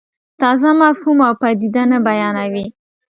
[0.41, 2.65] تازه مفهوم او پدیده نه بیانوي.